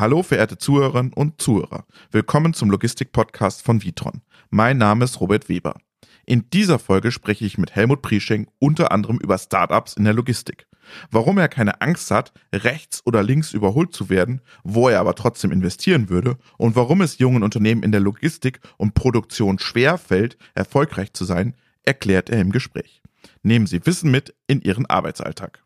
[0.00, 1.84] Hallo, verehrte Zuhörerinnen und Zuhörer.
[2.10, 4.22] Willkommen zum Logistik-Podcast von Vitron.
[4.48, 5.74] Mein Name ist Robert Weber.
[6.24, 10.66] In dieser Folge spreche ich mit Helmut Prieschenk unter anderem über Startups in der Logistik.
[11.10, 15.52] Warum er keine Angst hat, rechts oder links überholt zu werden, wo er aber trotzdem
[15.52, 21.12] investieren würde und warum es jungen Unternehmen in der Logistik und Produktion schwer fällt, erfolgreich
[21.12, 23.02] zu sein, erklärt er im Gespräch.
[23.42, 25.62] Nehmen Sie Wissen mit in Ihren Arbeitsalltag.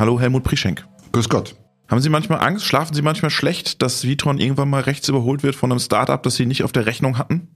[0.00, 0.86] Hallo Helmut Prischenk.
[1.12, 1.56] Grüß Gott.
[1.86, 2.64] Haben Sie manchmal Angst?
[2.64, 6.36] Schlafen Sie manchmal schlecht, dass Vitron irgendwann mal rechts überholt wird von einem Startup, das
[6.36, 7.48] Sie nicht auf der Rechnung hatten?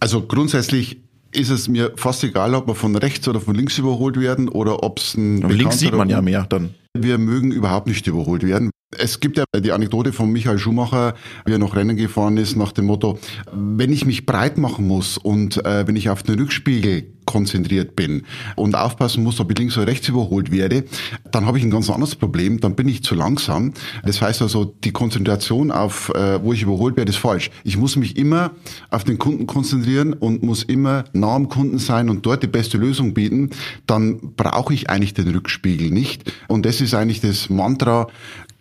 [0.00, 4.18] Also grundsätzlich ist es mir fast egal, ob wir von rechts oder von links überholt
[4.18, 5.40] werden oder ob es ein.
[5.48, 6.74] Links sieht man ja mehr dann.
[6.94, 8.72] Wir mögen überhaupt nicht überholt werden.
[8.96, 11.14] Es gibt ja die Anekdote von Michael Schumacher,
[11.44, 13.20] wie er noch Rennen gefahren ist, nach dem Motto,
[13.52, 18.22] wenn ich mich breit machen muss und äh, wenn ich auf den Rückspiegel konzentriert bin
[18.56, 20.84] und aufpassen muss, ob ich links oder rechts überholt werde,
[21.30, 23.74] dann habe ich ein ganz anderes Problem, dann bin ich zu langsam.
[24.02, 27.50] Das heißt also, die Konzentration auf, äh, wo ich überholt werde, ist falsch.
[27.64, 28.52] Ich muss mich immer
[28.88, 32.78] auf den Kunden konzentrieren und muss immer nah am Kunden sein und dort die beste
[32.78, 33.50] Lösung bieten.
[33.86, 36.32] Dann brauche ich eigentlich den Rückspiegel nicht.
[36.48, 38.06] Und das ist eigentlich das Mantra,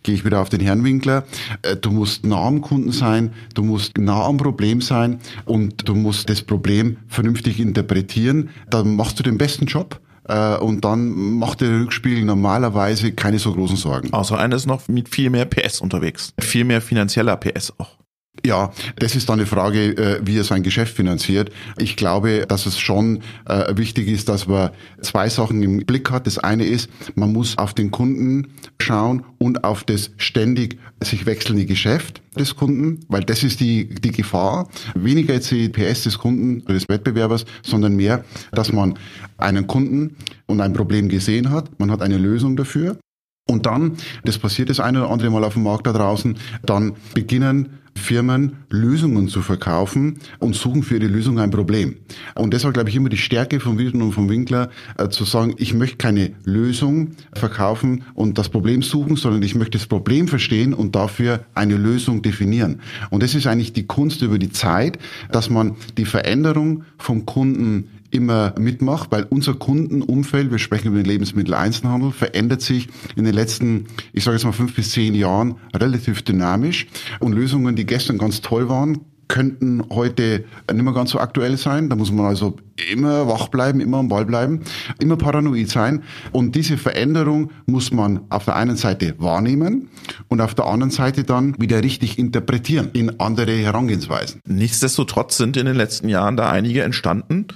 [0.08, 1.26] gehe ich wieder auf den Herrn Winkler.
[1.64, 5.96] Äh, du musst nah am Kunden sein, du musst nah am Problem sein und du
[5.96, 8.50] musst das Problem vernünftig interpretieren.
[8.70, 13.54] Dann machst du den besten Job äh, und dann macht der Rückspiegel normalerweise keine so
[13.54, 14.14] großen Sorgen.
[14.14, 16.34] Außer einer ist noch mit viel mehr PS unterwegs.
[16.40, 17.97] Viel mehr finanzieller PS auch.
[18.46, 21.52] Ja, das ist dann eine Frage, äh, wie er sein Geschäft finanziert.
[21.78, 24.72] Ich glaube, dass es schon äh, wichtig ist, dass man
[25.02, 26.28] zwei Sachen im Blick hat.
[26.28, 28.50] Das eine ist, man muss auf den Kunden
[28.80, 34.12] schauen und auf das ständig sich wechselnde Geschäft des Kunden, weil das ist die, die
[34.12, 34.70] Gefahr.
[34.96, 38.98] Weniger jetzt die PS des Kunden oder des Wettbewerbers, sondern mehr, dass man
[39.38, 40.16] einen Kunden
[40.46, 42.98] und ein Problem gesehen hat, man hat eine Lösung dafür
[43.48, 46.94] und dann, das passiert das eine oder andere Mal auf dem Markt da draußen, dann
[47.14, 51.98] beginnen Firmen Lösungen zu verkaufen und suchen für ihre Lösung ein Problem.
[52.36, 55.26] Und das war, glaube ich, immer die Stärke von Wilton und von Winkler, äh, zu
[55.26, 60.28] sagen, ich möchte keine Lösung verkaufen und das Problem suchen, sondern ich möchte das Problem
[60.28, 62.82] verstehen und dafür eine Lösung definieren.
[63.10, 64.98] Und das ist eigentlich die Kunst über die Zeit,
[65.32, 71.06] dass man die Veränderung vom Kunden immer mitmacht, weil unser Kundenumfeld, wir sprechen über den
[71.06, 76.22] Lebensmitteleinzelhandel, verändert sich in den letzten, ich sage jetzt mal fünf bis zehn Jahren relativ
[76.22, 76.88] dynamisch.
[77.20, 81.90] Und Lösungen, die gestern ganz toll waren, könnten heute nicht mehr ganz so aktuell sein.
[81.90, 82.58] Da muss man also
[82.92, 84.62] immer wach bleiben, immer am Ball bleiben,
[85.00, 86.04] immer paranoid sein.
[86.32, 89.90] Und diese Veränderung muss man auf der einen Seite wahrnehmen
[90.28, 94.42] und auf der anderen Seite dann wieder richtig interpretieren in andere Herangehensweisen.
[94.46, 97.48] Nichtsdestotrotz sind in den letzten Jahren da einige entstanden,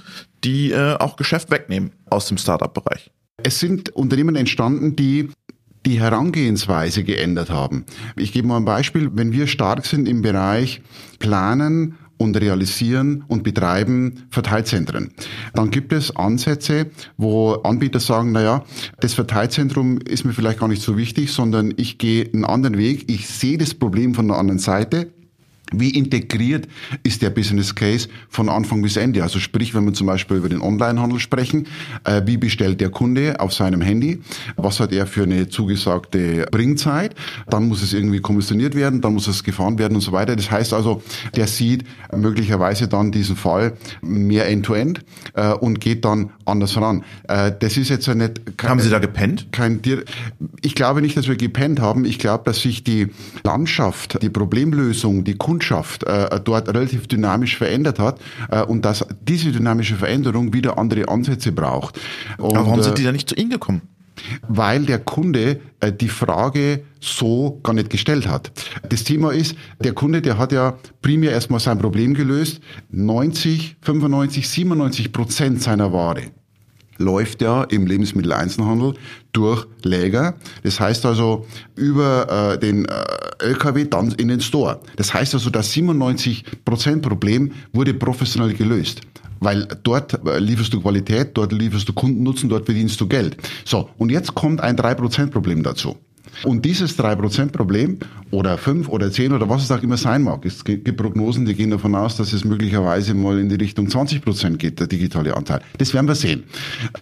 [0.44, 3.10] die äh, auch Geschäft wegnehmen aus dem Startup-Bereich.
[3.44, 5.30] Es sind Unternehmen entstanden, die
[5.86, 7.84] die Herangehensweise geändert haben.
[8.16, 9.10] Ich gebe mal ein Beispiel.
[9.12, 10.82] Wenn wir stark sind im Bereich
[11.18, 15.12] Planen und realisieren und betreiben Verteilzentren.
[15.54, 18.64] Dann gibt es Ansätze, wo Anbieter sagen, naja,
[19.00, 23.10] das Verteilzentrum ist mir vielleicht gar nicht so wichtig, sondern ich gehe einen anderen Weg.
[23.10, 25.12] Ich sehe das Problem von der anderen Seite
[25.72, 26.68] wie integriert
[27.02, 29.22] ist der Business Case von Anfang bis Ende?
[29.22, 31.66] Also sprich, wenn wir zum Beispiel über den Onlinehandel sprechen,
[32.04, 34.20] äh, wie bestellt der Kunde auf seinem Handy?
[34.56, 37.14] Was hat er für eine zugesagte Bringzeit?
[37.48, 40.36] Dann muss es irgendwie kommissioniert werden, dann muss es gefahren werden und so weiter.
[40.36, 41.02] Das heißt also,
[41.36, 41.84] der sieht
[42.14, 47.04] möglicherweise dann diesen Fall mehr End-to-End -End, äh, und geht dann anders ran.
[47.28, 48.56] Äh, das ist jetzt ja nicht...
[48.56, 49.48] Kein, haben Sie da gepennt?
[49.52, 49.80] Kein,
[50.60, 52.04] ich glaube nicht, dass wir gepennt haben.
[52.04, 53.08] Ich glaube, dass sich die
[53.44, 59.06] Landschaft, die Problemlösung, die Kundschaft Kundschaft äh, dort relativ dynamisch verändert hat äh, und dass
[59.20, 62.00] diese dynamische Veränderung wieder andere Ansätze braucht.
[62.38, 63.82] Und, Aber warum sind die da nicht zu Ihnen gekommen?
[64.46, 68.52] weil der Kunde äh, die Frage so gar nicht gestellt hat.
[68.88, 72.60] Das Thema ist, der Kunde, der hat ja primär erstmal sein Problem gelöst.
[72.90, 76.24] 90, 95, 97 Prozent seiner Ware
[77.02, 78.94] läuft ja im Lebensmitteleinzelhandel
[79.32, 80.34] durch Läger.
[80.62, 83.04] Das heißt also über äh, den äh,
[83.40, 84.80] LKW dann in den Store.
[84.96, 89.00] Das heißt also, das 97% Problem wurde professionell gelöst.
[89.40, 93.36] Weil dort äh, lieferst du Qualität, dort lieferst du Kundennutzen, dort verdienst du Geld.
[93.64, 95.96] So, und jetzt kommt ein 3% Problem dazu.
[96.44, 97.98] Und dieses 3%-Problem
[98.30, 101.54] oder 5 oder 10 oder was es auch immer sein mag, es gibt Prognosen, die
[101.54, 105.60] gehen davon aus, dass es möglicherweise mal in die Richtung 20% geht, der digitale Anteil.
[105.78, 106.44] Das werden wir sehen.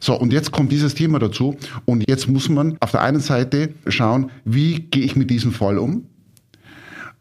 [0.01, 3.75] So, und jetzt kommt dieses Thema dazu und jetzt muss man auf der einen Seite
[3.87, 6.05] schauen, wie gehe ich mit diesem Fall um?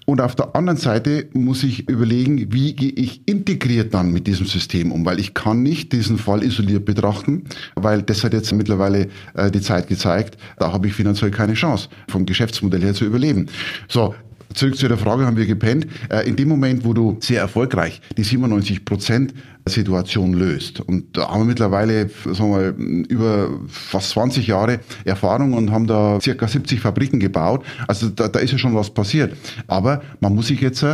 [0.10, 4.48] Und auf der anderen Seite muss ich überlegen, wie gehe ich integriert dann mit diesem
[4.48, 7.44] System um, weil ich kann nicht diesen Fall isoliert betrachten,
[7.76, 11.90] weil das hat jetzt mittlerweile äh, die Zeit gezeigt, da habe ich finanziell keine Chance,
[12.08, 13.52] vom Geschäftsmodell her zu überleben.
[13.88, 14.16] So,
[14.56, 15.86] Zurück zu der Frage, haben wir gepennt.
[16.10, 19.36] Äh, in dem Moment, wo du sehr erfolgreich die 97 Prozent
[19.69, 20.80] Situation löst.
[20.81, 26.19] Und da haben wir mittlerweile, sagen wir, über fast 20 Jahre Erfahrung und haben da
[26.21, 27.63] circa 70 Fabriken gebaut.
[27.88, 29.36] Also da, da ist ja schon was passiert.
[29.68, 30.86] Aber man muss sich jetzt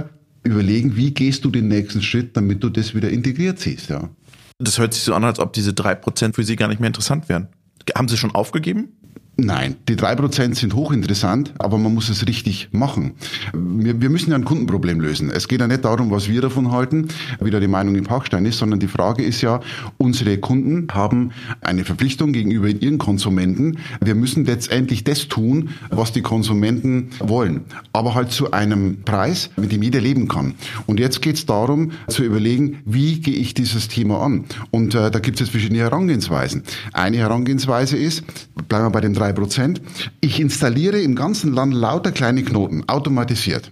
[0.44, 4.10] überlegen, wie gehst du den nächsten Schritt, damit du das wieder integriert siehst, ja.
[4.58, 6.88] Das hört sich so an, als ob diese drei Prozent für Sie gar nicht mehr
[6.88, 7.50] interessant wären.
[7.94, 8.90] Haben Sie schon aufgegeben?
[9.38, 13.16] Nein, die drei Prozent sind hochinteressant, aber man muss es richtig machen.
[13.54, 15.30] Wir, wir, müssen ja ein Kundenproblem lösen.
[15.30, 17.10] Es geht ja nicht darum, was wir davon halten,
[17.42, 19.60] wie da die Meinung im Parkstein ist, sondern die Frage ist ja,
[19.98, 23.80] unsere Kunden haben eine Verpflichtung gegenüber ihren Konsumenten.
[24.00, 29.74] Wir müssen letztendlich das tun, was die Konsumenten wollen, aber halt zu einem Preis, mit
[29.74, 30.56] dem jeder leben kann.
[30.86, 34.46] Und jetzt geht es darum, zu überlegen, wie gehe ich dieses Thema an?
[34.72, 36.64] Und äh, da gibt es jetzt verschiedene Herangehensweisen.
[36.94, 38.24] Eine Herangehensweise ist,
[38.70, 39.82] bleiben wir bei dem drei Prozent.
[40.22, 43.72] Ich installiere im ganzen Land lauter kleine Knoten, automatisiert.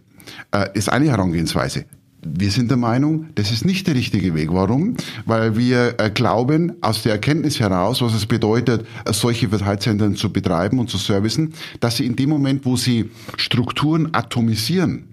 [0.51, 1.85] Äh, ist eine Herangehensweise.
[2.25, 4.53] Wir sind der Meinung, das ist nicht der richtige Weg.
[4.53, 4.95] Warum?
[5.25, 10.79] Weil wir äh, glauben, aus der Erkenntnis heraus, was es bedeutet, solche Verteilzentren zu betreiben
[10.79, 15.12] und zu servicen, dass sie in dem Moment, wo sie Strukturen atomisieren,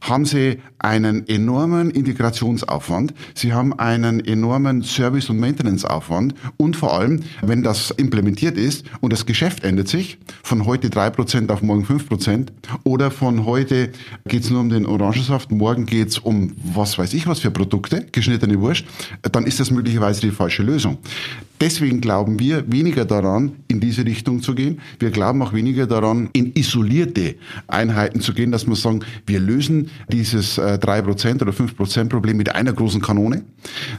[0.00, 7.22] haben Sie einen enormen Integrationsaufwand, Sie haben einen enormen Service- und Maintenance-Aufwand und vor allem,
[7.40, 11.84] wenn das implementiert ist und das Geschäft ändert sich, von heute drei Prozent auf morgen
[11.84, 12.52] fünf Prozent
[12.84, 13.90] oder von heute
[14.26, 17.50] geht es nur um den Orangensaft, morgen geht es um was weiß ich was für
[17.50, 18.84] Produkte, geschnittene Wurst,
[19.30, 20.98] dann ist das möglicherweise die falsche Lösung.
[21.62, 24.80] Deswegen glauben wir weniger daran, in diese Richtung zu gehen.
[24.98, 27.36] Wir glauben auch weniger daran, in isolierte
[27.68, 32.10] Einheiten zu gehen, dass wir sagen, wir lösen dieses äh, drei Prozent oder fünf Prozent
[32.10, 33.44] Problem mit einer großen Kanone,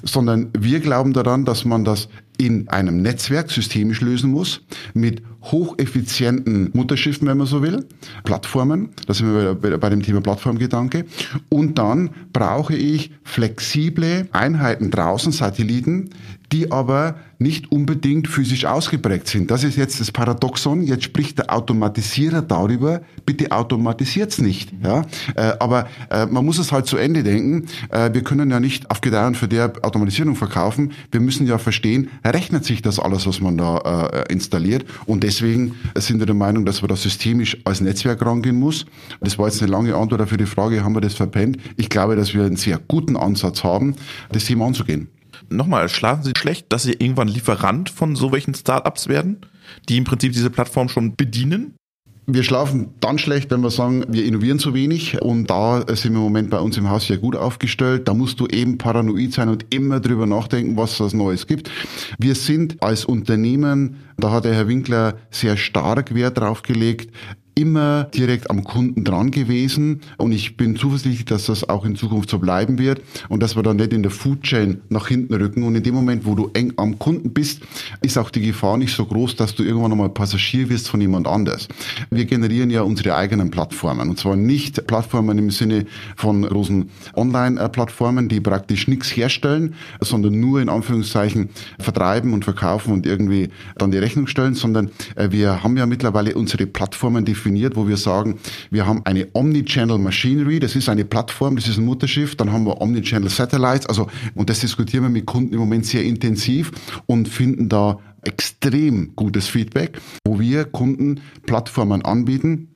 [0.04, 4.62] sondern wir glauben daran, dass man das in einem Netzwerk systemisch lösen muss,
[4.94, 7.86] mit hocheffizienten Mutterschiffen, wenn man so will,
[8.24, 11.06] Plattformen, da sind wir bei dem Thema Plattformgedanke,
[11.50, 16.10] und dann brauche ich flexible Einheiten draußen, Satelliten,
[16.54, 19.50] die aber nicht unbedingt physisch ausgeprägt sind.
[19.52, 20.84] Das ist jetzt das Paradoxon.
[20.84, 24.72] Jetzt spricht der Automatisierer darüber, bitte automatisiert's nicht.
[24.84, 25.02] Ja?
[25.36, 27.66] Äh, aber äh, man muss es halt zu Ende denken.
[27.90, 30.94] Äh, wir können ja nicht auf Gedeih und Verderb Automatisierung verkaufen.
[31.12, 34.86] Wir müssen ja verstehen, rechnet sich das alles, was man da äh, installiert.
[35.06, 38.86] Und deswegen sind wir der Meinung, dass man da systemisch als Netzwerk rangehen muss.
[39.20, 41.58] Das war jetzt eine lange Antwort für die Frage, haben wir das verpennt?
[41.78, 43.96] Ich glaube, dass wir einen sehr guten Ansatz haben,
[44.32, 45.10] das Thema anzugehen.
[45.50, 49.42] Nochmal, schlafen Sie schlecht, dass Sie irgendwann Lieferant von so welchen Startups werden,
[49.90, 51.76] die im Prinzip diese Plattform schon bedienen?
[52.26, 56.20] Wir schlafen dann schlecht, wenn wir sagen, wir innovieren zu wenig und da sind wir
[56.20, 58.08] im Moment bei uns im Haus sehr gut aufgestellt.
[58.08, 61.70] Da musst du eben paranoid sein und immer drüber nachdenken, was es Neues gibt.
[62.18, 67.14] Wir sind als Unternehmen, da hat der Herr Winkler sehr stark Wert drauf gelegt,
[67.56, 72.30] immer direkt am Kunden dran gewesen und ich bin zuversichtlich, dass das auch in Zukunft
[72.30, 75.64] so bleiben wird und dass wir dann nicht in der Food Chain nach hinten rücken
[75.64, 77.62] und in dem Moment, wo du eng am Kunden bist,
[78.02, 81.28] ist auch die Gefahr nicht so groß, dass du irgendwann einmal Passagier wirst von jemand
[81.28, 81.68] anders.
[82.10, 85.86] Wir generieren ja unsere eigenen Plattformen und zwar nicht Plattformen im Sinne
[86.16, 93.06] von großen Online-Plattformen, die praktisch nichts herstellen, sondern nur in Anführungszeichen vertreiben und verkaufen und
[93.06, 97.76] irgendwie dann die Rechnung stellen, sondern äh, wir haben ja mittlerweile unsere Plattformen, die definiert,
[97.76, 98.40] wo wir sagen,
[98.72, 102.66] wir haben eine Omnichannel Machinery, das ist eine Plattform, das ist ein Mutterschiff, dann haben
[102.66, 106.72] wir Omnichannel Satellites, also, und das diskutieren wir mit Kunden im Moment sehr intensiv
[107.06, 112.70] und finden da extrem gutes Feedback, wo wir Kunden Plattformen anbieten,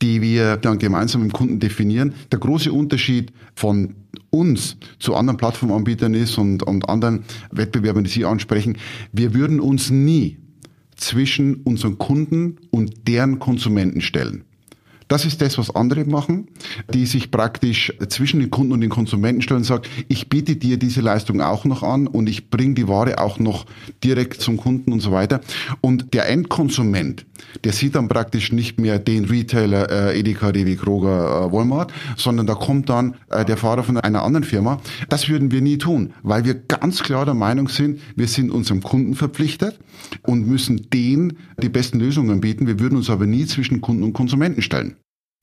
[0.00, 2.14] die wir dann gemeinsam mit Kunden definieren.
[2.32, 3.94] Der große Unterschied von
[4.30, 8.78] uns zu anderen Plattformanbietern ist und, und anderen Wettbewerbern, die Sie ansprechen,
[9.12, 10.38] wir würden uns nie
[10.98, 14.44] zwischen unseren Kunden und deren Konsumenten stellen.
[15.08, 16.48] Das ist das, was andere machen,
[16.92, 20.76] die sich praktisch zwischen den Kunden und den Konsumenten stellen und sagen, ich biete dir
[20.76, 23.64] diese Leistung auch noch an und ich bringe die Ware auch noch
[24.04, 25.40] direkt zum Kunden und so weiter.
[25.80, 27.24] Und der Endkonsument,
[27.64, 32.46] der sieht dann praktisch nicht mehr den Retailer äh, Edeka, Rewe, Kroger, äh, Walmart, sondern
[32.46, 34.80] da kommt dann äh, der Fahrer von einer anderen Firma.
[35.08, 38.82] Das würden wir nie tun, weil wir ganz klar der Meinung sind, wir sind unserem
[38.82, 39.78] Kunden verpflichtet
[40.22, 42.66] und müssen denen die besten Lösungen bieten.
[42.66, 44.97] Wir würden uns aber nie zwischen Kunden und Konsumenten stellen.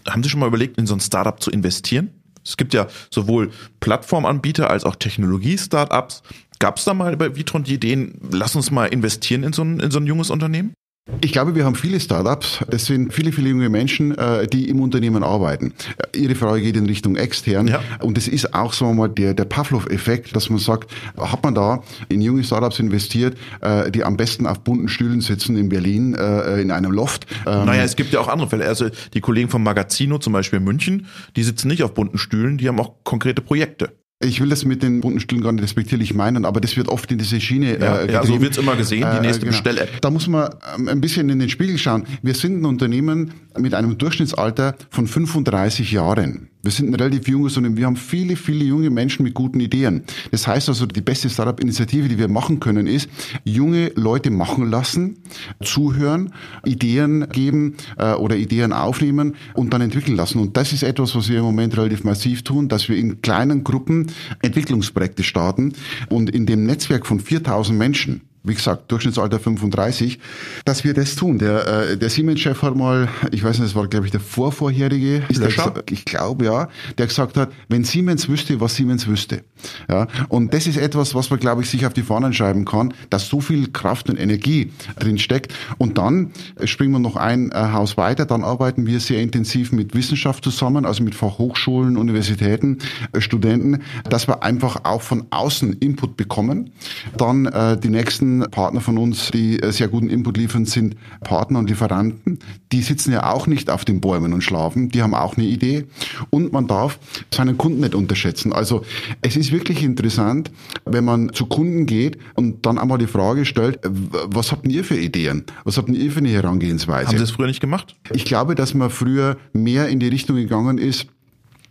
[0.08, 2.12] Haben Sie schon mal überlegt, in so ein Startup zu investieren?
[2.44, 6.22] Es gibt ja sowohl Plattformanbieter als auch Technologie-Startups.
[6.60, 9.80] Gab es da mal bei Vitron die Ideen, lass uns mal investieren in so ein,
[9.80, 10.74] in so ein junges Unternehmen?
[11.22, 12.60] Ich glaube, wir haben viele Startups.
[12.70, 15.74] Das sind viele, viele junge Menschen, äh, die im Unternehmen arbeiten.
[16.14, 17.68] Äh, Ihre Frage geht in Richtung extern.
[17.68, 17.82] Ja.
[18.00, 21.84] Und das ist auch so mal der, der Pavlov-Effekt, dass man sagt, hat man da
[22.10, 26.72] in junge Startups investiert, äh, die am besten auf bunten Stühlen sitzen in Berlin, in
[26.72, 27.26] einem Loft.
[27.46, 28.68] Ähm, naja, es gibt ja auch andere Fälle.
[28.68, 32.58] Also die Kollegen vom Magazino, zum Beispiel in München, die sitzen nicht auf bunten Stühlen,
[32.58, 33.92] die haben auch konkrete Projekte.
[34.26, 37.12] Ich will das mit den bunten Stühlen gar nicht respektierlich meinen, aber das wird oft
[37.12, 39.52] in diese Schiene ja, äh, Ja, so wird's immer gesehen, die äh, nächste äh, genau.
[39.52, 40.02] Bestell-App.
[40.02, 42.06] Da muss man ähm, ein bisschen in den Spiegel schauen.
[42.22, 46.50] Wir sind ein Unternehmen mit einem Durchschnittsalter von 35 Jahren.
[46.66, 47.78] Wir sind ein relativ junges Unternehmen.
[47.78, 50.04] Wir haben viele, viele junge Menschen mit guten Ideen.
[50.32, 53.08] Das heißt also, die beste Startup-Initiative, die wir machen können, ist,
[53.44, 55.18] junge Leute machen lassen,
[55.64, 56.34] zuhören,
[56.66, 60.40] Ideen geben äh, oder Ideen aufnehmen und dann entwickeln lassen.
[60.40, 63.64] Und das ist etwas, was wir im Moment relativ massiv tun, dass wir in kleinen
[63.64, 64.08] Gruppen
[64.42, 65.74] Entwicklungsprojekte starten
[66.10, 70.20] und in dem Netzwerk von 4000 Menschen wie gesagt, Durchschnittsalter 35,
[70.66, 71.38] dass wir das tun.
[71.38, 75.24] Der, äh, der Siemens-Chef hat mal, ich weiß nicht, das war, glaube ich, der vorvorherige,
[75.30, 79.44] ist der gesagt, ich glaube ja, der gesagt hat, wenn Siemens wüsste, was Siemens wüsste.
[79.90, 82.94] Ja, und das ist etwas, was man, glaube ich, sich auf die Fahnen schreiben kann,
[83.10, 85.54] dass so viel Kraft und Energie drin steckt.
[85.78, 86.32] Und dann
[86.64, 90.86] springen wir noch ein äh, Haus weiter, dann arbeiten wir sehr intensiv mit Wissenschaft zusammen,
[90.86, 92.80] also mit Fachhochschulen, Universitäten,
[93.14, 96.72] äh, Studenten, dass wir einfach auch von außen Input bekommen.
[97.18, 101.60] Dann äh, die nächsten Partner von uns, die äh, sehr guten Input liefern, sind Partner
[101.60, 102.40] und Lieferanten.
[102.72, 104.90] Die sitzen ja auch nicht auf den Bäumen und schlafen.
[104.90, 105.86] Die haben auch eine Idee.
[106.30, 107.00] Und man darf
[107.34, 108.54] seinen Kunden nicht unterschätzen.
[108.54, 108.84] Also
[109.22, 110.52] es ist wirklich interessant,
[110.86, 114.98] wenn man zu Kunden geht und dann einmal die Frage stellt, was habt ihr für
[114.98, 115.46] Ideen?
[115.64, 117.08] Was habt ihr für eine Herangehensweise?
[117.08, 117.96] Haben Sie das früher nicht gemacht?
[118.14, 121.08] Ich glaube, dass man früher mehr in die Richtung gegangen ist,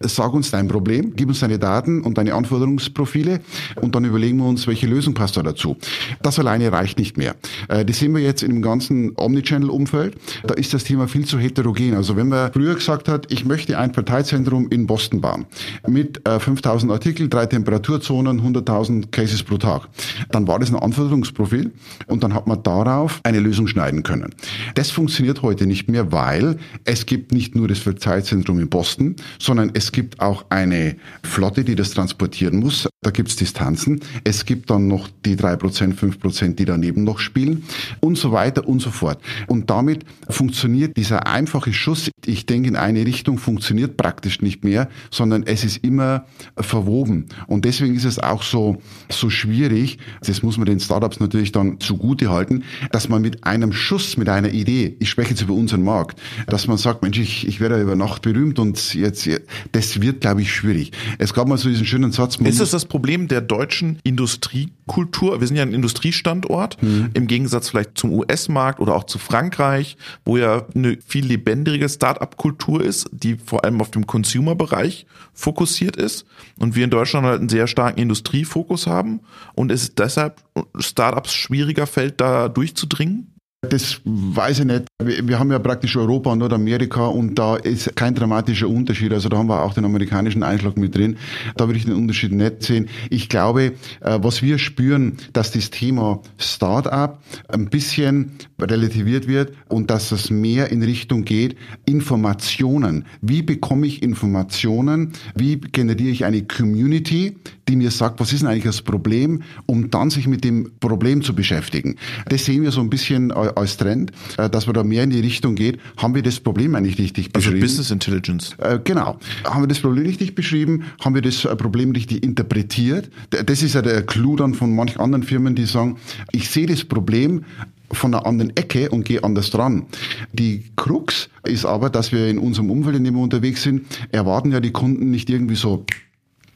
[0.01, 3.41] sag uns dein Problem, gib uns deine Daten und deine Anforderungsprofile
[3.81, 5.77] und dann überlegen wir uns, welche Lösung passt da dazu.
[6.23, 7.37] Das alleine reicht nicht mehr.
[7.69, 10.17] Äh, das sehen wir jetzt im ganzen Omnichannel-Umfeld.
[10.47, 11.95] Da ist das Thema viel zu heterogen.
[11.95, 15.47] Also wenn man früher gesagt hat, ich möchte ein Parteizentrum in Boston bauen
[15.87, 19.89] mit 5000 äh, Artikeln, drei Temperaturzonen, 100.000 Cases pro Tag,
[20.31, 21.73] dann war das ein Anforderungsprofil
[22.07, 24.35] und dann hat man darauf eine Lösung schneiden können.
[24.75, 29.71] Das funktioniert heute nicht mehr, weil es gibt nicht nur das Parteizentrum in Boston, sondern
[29.75, 32.89] es gibt auch eine Flotte, die das transportieren muss.
[33.03, 34.01] Da gibt es Distanzen.
[34.25, 37.65] Es gibt dann noch die drei Prozent, fünf Prozent, die daneben noch spielen
[38.01, 39.21] und so weiter und so fort.
[39.47, 44.89] Und damit funktioniert dieser einfache Schuss, ich denke, in eine Richtung funktioniert praktisch nicht mehr,
[45.11, 46.25] sondern es ist immer
[46.57, 47.27] verwoben.
[47.47, 51.81] Und deswegen ist es auch so, so schwierig, das muss man den Startups natürlich dann
[51.81, 55.83] zugute halten, dass man mit einem Schuss, mit einer Idee, ich spreche jetzt über unseren
[55.83, 59.29] Markt, dass man sagt, Mensch, ich, ich werde über Nacht berühmt und jetzt,
[59.75, 60.93] das wird, glaube ich, schwierig.
[61.19, 62.37] Es gab mal so diesen schönen Satz.
[62.37, 65.41] Ist das das Problem der deutschen Industriekultur?
[65.41, 67.11] Wir sind ja ein Industriestandort, mhm.
[67.13, 72.85] im Gegensatz vielleicht zum US-Markt oder auch zu Frankreich, wo ja eine viel lebendigere Start-up-Kultur
[72.85, 76.25] ist, die vor allem auf dem Consumer-Bereich fokussiert ist.
[76.57, 79.21] Und wir in Deutschland halt einen sehr starken Industriefokus haben
[79.55, 80.41] und es deshalb
[80.79, 83.34] Startups schwieriger fällt, da durchzudringen?
[83.65, 84.85] Das weiß ich nicht.
[85.03, 89.13] Wir haben ja praktisch Europa und Nordamerika und da ist kein dramatischer Unterschied.
[89.13, 91.17] Also da haben wir auch den amerikanischen Einschlag mit drin.
[91.57, 92.89] Da würde ich den Unterschied nicht sehen.
[93.11, 99.91] Ich glaube, äh, was wir spüren, dass das Thema Start-up ein bisschen relativiert wird und
[99.91, 101.57] dass es mehr in Richtung geht,
[101.87, 103.05] Informationen.
[103.21, 105.13] Wie bekomme ich Informationen?
[105.35, 107.37] Wie generiere ich eine Community,
[107.69, 111.23] die mir sagt, was ist denn eigentlich das Problem, um dann sich mit dem Problem
[111.23, 111.97] zu beschäftigen?
[112.29, 115.21] Das sehen wir so ein bisschen als Trend, äh, dass man da mehr in die
[115.21, 115.79] Richtung geht.
[115.97, 117.63] Haben wir das Problem eigentlich richtig also beschrieben?
[117.63, 118.55] Also Business Intelligence.
[118.59, 119.19] Äh, genau.
[119.45, 120.85] Haben wir das Problem richtig beschrieben?
[121.01, 123.11] Haben wir das äh, Problem richtig interpretiert?
[123.31, 125.99] Das ist ja der Clou dann von manch anderen Firmen, die sagen,
[126.33, 127.45] ich sehe das Problem,
[127.93, 129.87] von einer anderen Ecke und gehe anders dran.
[130.33, 134.53] Die Krux ist aber, dass wir in unserem Umfeld, in dem wir unterwegs sind, erwarten
[134.53, 135.85] ja die Kunden nicht irgendwie so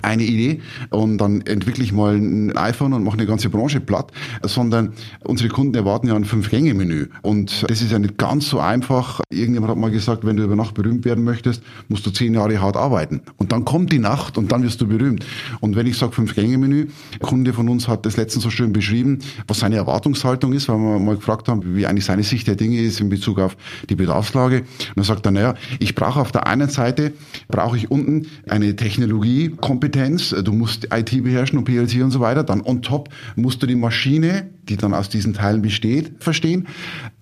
[0.02, 4.12] eine Idee und dann entwickle ich mal ein iPhone und mache eine ganze Branche platt,
[4.42, 4.92] sondern
[5.24, 7.08] unsere Kunden erwarten ja ein Fünf-Gänge-Menü.
[7.22, 9.20] Und das ist ja nicht ganz so einfach.
[9.30, 12.60] Irgendjemand hat mal gesagt, wenn du über Nacht berühmt werden möchtest, musst du zehn Jahre
[12.60, 13.22] hart arbeiten.
[13.36, 15.26] Und dann kommt die Nacht und dann wirst du berühmt.
[15.60, 16.88] Und wenn ich sage Fünf-Gänge-Menü,
[17.20, 20.98] Kunde von uns hat das letztens so schön beschrieben, was seine Erwartungshaltung ist, weil wir
[20.98, 23.56] mal gefragt haben, wie eigentlich seine Sicht der Dinge ist in Bezug auf
[23.88, 24.60] die Bedarfslage.
[24.60, 27.12] Und dann sagt er, naja, ich brauche auf der einen Seite,
[27.48, 32.44] brauche ich unten eine Technologiekompetenz, Kompetenz, du musst IT beherrschen und PLC und so weiter.
[32.44, 36.68] Dann on top musst du die Maschine, die dann aus diesen Teilen besteht, verstehen.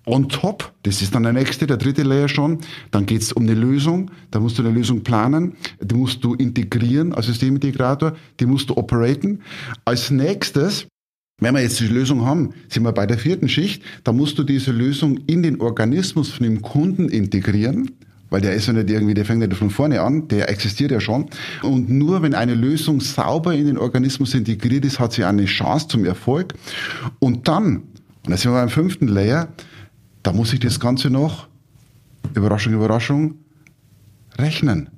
[0.05, 2.59] On top, das ist dann der nächste, der dritte Layer schon,
[2.91, 6.33] dann geht es um eine Lösung, da musst du eine Lösung planen, die musst du
[6.33, 9.41] integrieren als Systemintegrator, die musst du operaten.
[9.83, 10.87] Als nächstes
[11.39, 14.43] Wenn wir jetzt die Lösung haben, sind wir bei der vierten Schicht, da musst du
[14.43, 17.91] diese Lösung in den Organismus von dem Kunden integrieren,
[18.29, 20.99] weil der ist ja nicht irgendwie, der fängt nicht von vorne an, der existiert ja
[20.99, 21.27] schon.
[21.63, 25.87] Und nur wenn eine Lösung sauber in den Organismus integriert ist, hat sie eine Chance
[25.87, 26.53] zum Erfolg.
[27.19, 29.47] Und dann, und da sind wir beim fünften Layer,
[30.23, 31.47] da muss ich das Ganze noch,
[32.33, 33.35] Überraschung, Überraschung,
[34.37, 34.89] rechnen.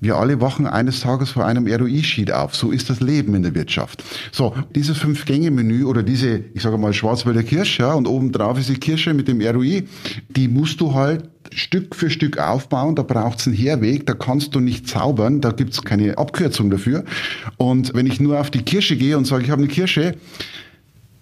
[0.00, 2.56] Wir alle wachen eines Tages vor einem ROI-Sheet auf.
[2.56, 4.02] So ist das Leben in der Wirtschaft.
[4.32, 8.74] So, dieses Fünf-Gänge-Menü oder diese, ich sage mal, Schwarzwälder Kirsche, ja, und obendrauf ist die
[8.74, 9.84] Kirsche mit dem ROI,
[10.28, 12.94] die musst du halt Stück für Stück aufbauen.
[12.94, 17.04] Da braucht's einen Herweg, da kannst du nicht zaubern, da gibt's keine Abkürzung dafür.
[17.56, 20.14] Und wenn ich nur auf die Kirsche gehe und sage, ich habe eine Kirsche,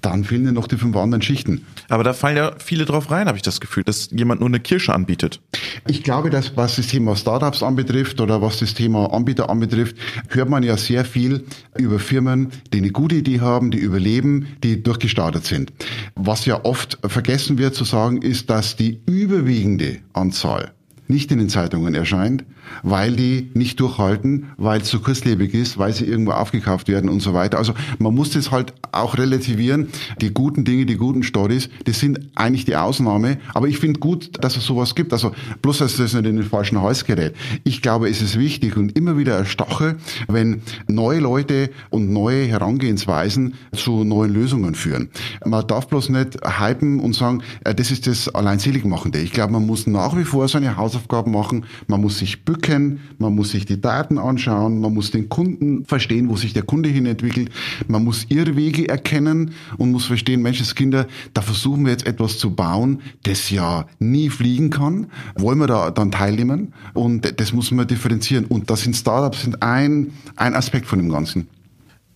[0.01, 1.67] dann fehlen dir noch die fünf anderen Schichten.
[1.89, 4.61] Aber da fallen ja viele drauf rein, habe ich das Gefühl, dass jemand nur eine
[4.61, 5.41] Kirsche anbietet.
[5.87, 9.97] Ich glaube, dass was das Thema Startups anbetrifft oder was das Thema Anbieter anbetrifft,
[10.29, 11.45] hört man ja sehr viel
[11.77, 15.73] über Firmen, die eine gute Idee haben, die überleben, die durchgestartet sind.
[16.15, 20.73] Was ja oft vergessen wird zu sagen, ist, dass die überwiegende Anzahl
[21.11, 22.45] nicht in den Zeitungen erscheint,
[22.83, 27.21] weil die nicht durchhalten, weil es zu kurzlebig ist, weil sie irgendwo aufgekauft werden und
[27.21, 27.59] so weiter.
[27.59, 29.89] Also man muss das halt auch relativieren.
[30.21, 33.39] Die guten Dinge, die guten Stories, das sind eigentlich die Ausnahme.
[33.55, 35.13] Aber ich finde gut, dass es sowas gibt.
[35.13, 37.35] Also bloß, dass das nicht in den falschen Hals gerät.
[37.65, 39.97] Ich glaube, es ist wichtig und immer wieder erstache,
[40.29, 45.11] wenn neue Leute und neue Herangehensweisen zu neuen Lösungen führen.
[45.45, 49.19] Man darf bloß nicht hypen und sagen, äh, das ist das Alleinseligmachende.
[49.19, 51.65] Ich glaube, man muss nach wie vor seine Hausaufgaben machen.
[51.87, 56.29] Man muss sich bücken man muss sich die Daten anschauen, man muss den Kunden verstehen,
[56.29, 57.51] wo sich der Kunde hin entwickelt,
[57.87, 63.01] man muss Irrwege erkennen und muss verstehen, Menschenskinder, da versuchen wir jetzt etwas zu bauen,
[63.25, 65.09] das ja nie fliegen kann.
[65.37, 66.73] Wollen wir da dann teilnehmen?
[66.95, 68.45] Und das muss man differenzieren.
[68.47, 71.49] Und das sind Startups sind ein, ein Aspekt von dem Ganzen.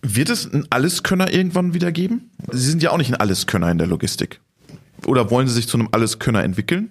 [0.01, 2.29] Wird es einen Alleskönner irgendwann wieder geben?
[2.51, 4.39] Sie sind ja auch nicht ein Alleskönner in der Logistik.
[5.05, 6.89] Oder wollen Sie sich zu einem Alleskönner entwickeln?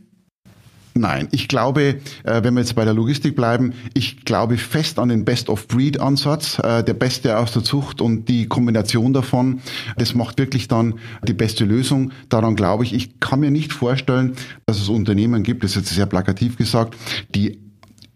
[0.96, 5.08] Nein, ich glaube, äh, wenn wir jetzt bei der Logistik bleiben, ich glaube fest an
[5.08, 9.60] den Best-of-Breed-Ansatz, äh, der Beste aus der Zucht und die Kombination davon,
[9.96, 10.94] das macht wirklich dann
[11.26, 12.12] die beste Lösung.
[12.28, 15.94] Daran glaube ich, ich kann mir nicht vorstellen, dass es Unternehmen gibt, das ist jetzt
[15.94, 16.96] sehr plakativ gesagt,
[17.34, 17.63] die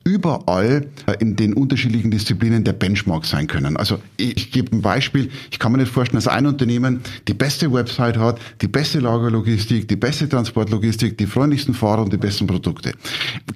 [0.08, 3.76] überall äh, in den unterschiedlichen Disziplinen der Benchmark sein können.
[3.76, 5.30] Also ich, gebe ein Beispiel.
[5.50, 9.86] Ich kann mir nicht vorstellen, dass ein Unternehmen die beste Website hat, die beste Lagerlogistik,
[9.86, 12.92] die beste Transportlogistik, die freundlichsten Fahrer und die besten Produkte.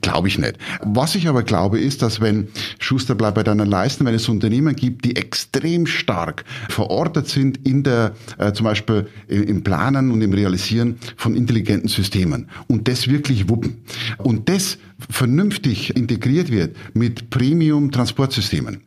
[0.03, 0.59] Glaube ich nicht.
[0.83, 4.77] Was ich aber glaube, ist, dass wenn Schuster bleibt bei deiner Leisten, wenn es Unternehmen
[4.77, 10.33] gibt, die extrem stark verortet sind in der, äh, zum Beispiel im Planen und im
[10.33, 13.79] Realisieren von intelligenten Systemen und das wirklich wuppen
[14.19, 14.79] und das
[15.11, 18.83] vernünftig integriert wird mit Premium-Transportsystemen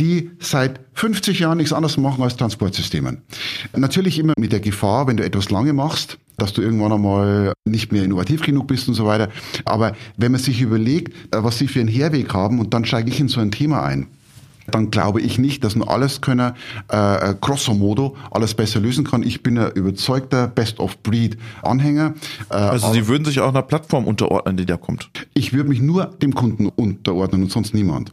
[0.00, 3.22] die seit 50 Jahren nichts anderes machen als Transportsystemen.
[3.76, 7.92] Natürlich immer mit der Gefahr, wenn du etwas lange machst, dass du irgendwann einmal nicht
[7.92, 9.30] mehr innovativ genug bist und so weiter.
[9.64, 13.20] Aber wenn man sich überlegt, was sie für einen Herweg haben, und dann steige ich
[13.20, 14.08] in so ein Thema ein,
[14.70, 16.54] dann glaube ich nicht, dass ein Alleskönner
[16.88, 19.22] äh, grosso modo alles besser lösen kann.
[19.22, 22.14] Ich bin ein überzeugter Best-of-Breed-Anhänger.
[22.50, 25.10] Äh, also Sie würden sich auch einer Plattform unterordnen, die da kommt?
[25.34, 28.12] Ich würde mich nur dem Kunden unterordnen und sonst niemand.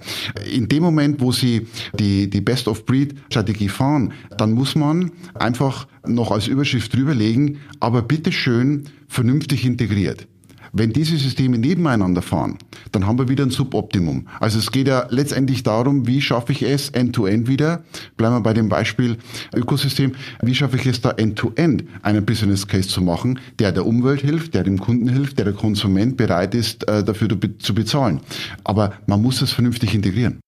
[0.51, 1.67] In dem Moment, wo Sie
[1.99, 9.65] die, die Best-of-Breed-Strategie fahren, dann muss man einfach noch als Überschrift drüberlegen, aber bitteschön vernünftig
[9.65, 10.27] integriert.
[10.75, 12.57] Wenn diese Systeme nebeneinander fahren,
[12.91, 14.27] dann haben wir wieder ein Suboptimum.
[14.39, 17.83] Also es geht ja letztendlich darum, wie schaffe ich es end-to-end -end wieder,
[18.17, 19.17] bleiben wir bei dem Beispiel
[19.53, 23.85] Ökosystem, wie schaffe ich es da end-to-end -End einen Business Case zu machen, der der
[23.85, 27.27] Umwelt hilft, der dem Kunden hilft, der der Konsument bereit ist, äh, dafür
[27.59, 28.21] zu bezahlen.
[28.63, 30.39] Aber man muss es vernünftig integrieren.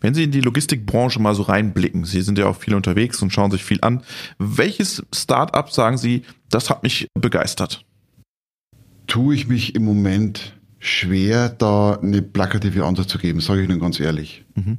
[0.00, 3.34] Wenn Sie in die Logistikbranche mal so reinblicken, Sie sind ja auch viel unterwegs und
[3.34, 4.02] schauen sich viel an,
[4.38, 7.84] welches Startup sagen Sie, das hat mich begeistert?
[9.06, 13.80] Tue ich mich im Moment schwer, da eine plakative Antwort zu geben, sage ich Ihnen
[13.80, 14.44] ganz ehrlich.
[14.54, 14.78] Mhm.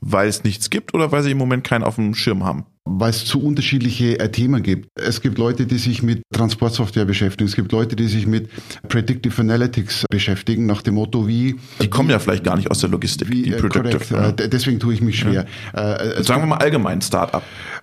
[0.00, 2.66] Weil es nichts gibt oder weil Sie im Moment keinen auf dem Schirm haben?
[2.84, 4.88] Weil es zu unterschiedliche äh, Themen gibt.
[4.94, 7.48] Es gibt Leute, die sich mit Transportsoftware beschäftigen.
[7.48, 8.48] Es gibt Leute, die sich mit
[8.88, 11.56] Predictive Analytics beschäftigen, nach dem Motto, wie.
[11.80, 14.14] Die kommen ja vielleicht gar nicht aus der Logistik, wie, die äh, Predictive.
[14.14, 14.28] Ja.
[14.30, 15.46] Äh, deswegen tue ich mich schwer.
[15.74, 16.22] Ja.
[16.22, 17.42] Sagen wir mal allgemein Startup.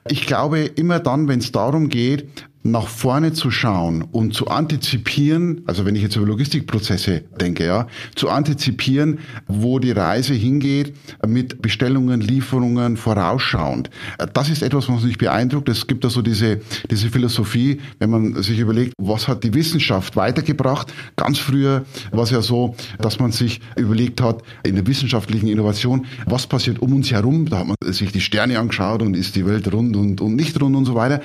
[0.09, 2.27] Ich glaube, immer dann, wenn es darum geht,
[2.63, 7.88] nach vorne zu schauen und zu antizipieren, also wenn ich jetzt über Logistikprozesse denke, ja,
[8.15, 10.93] zu antizipieren, wo die Reise hingeht
[11.25, 13.89] mit Bestellungen, Lieferungen vorausschauend.
[14.33, 15.69] Das ist etwas, was mich beeindruckt.
[15.69, 20.15] Es gibt da so diese, diese Philosophie, wenn man sich überlegt, was hat die Wissenschaft
[20.15, 20.93] weitergebracht.
[21.15, 26.06] Ganz früher war es ja so, dass man sich überlegt hat, in der wissenschaftlichen Innovation,
[26.25, 27.45] was passiert um uns herum.
[27.45, 30.60] Da hat man sich die Sterne angeschaut und ist die Welt rund und, und nicht
[30.62, 31.21] rund und so weiter.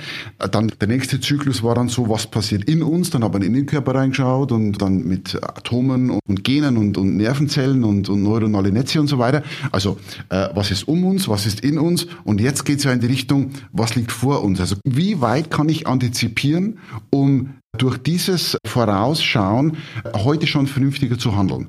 [0.51, 3.11] Dann der nächste Zyklus war dann so, was passiert in uns.
[3.11, 7.17] Dann hat man in den Körper reingeschaut und dann mit Atomen und Genen und, und
[7.17, 9.43] Nervenzellen und, und neuronale Netze und so weiter.
[9.71, 9.99] Also
[10.29, 12.07] äh, was ist um uns, was ist in uns?
[12.25, 14.61] Und jetzt geht es ja in die Richtung, was liegt vor uns?
[14.61, 16.79] Also wie weit kann ich antizipieren,
[17.11, 19.77] um durch dieses Vorausschauen
[20.15, 21.69] heute schon vernünftiger zu handeln?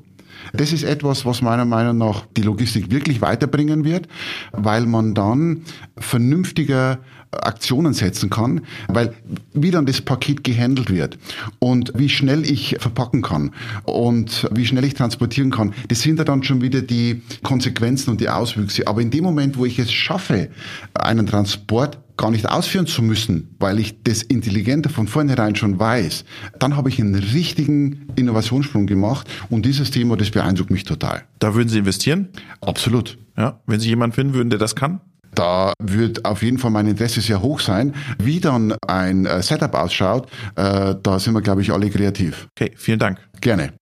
[0.52, 4.06] Das ist etwas, was meiner Meinung nach die Logistik wirklich weiterbringen wird,
[4.52, 5.62] weil man dann
[5.98, 6.98] vernünftiger
[7.30, 9.14] Aktionen setzen kann, weil
[9.52, 11.18] wie dann das Paket gehandelt wird
[11.58, 13.52] und wie schnell ich verpacken kann
[13.84, 18.20] und wie schnell ich transportieren kann, das sind ja dann schon wieder die Konsequenzen und
[18.20, 18.86] die Auswüchse.
[18.86, 20.50] Aber in dem Moment, wo ich es schaffe,
[20.94, 26.24] einen Transport gar nicht ausführen zu müssen, weil ich das intelligenter von vornherein schon weiß,
[26.58, 31.24] dann habe ich einen richtigen Innovationssprung gemacht und dieses Thema, das beeindruckt mich total.
[31.38, 32.28] Da würden Sie investieren?
[32.60, 33.18] Absolut.
[33.36, 35.00] Ja, wenn Sie jemanden finden würden, der das kann?
[35.36, 37.94] Da wird auf jeden Fall mein Interesse sehr hoch sein.
[38.18, 42.48] Wie dann ein äh, Setup ausschaut, äh, da sind wir, glaube ich, alle kreativ.
[42.58, 43.18] Okay, vielen Dank.
[43.40, 43.74] Gerne.